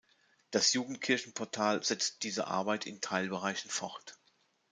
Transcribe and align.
Das 0.49 0.73
Jugendkirchen-Portal 0.73 1.83
setzt 1.83 2.23
diese 2.23 2.47
Arbeit 2.47 2.87
in 2.87 3.01
Teilbereichen 3.01 3.69
fort. 3.69 4.17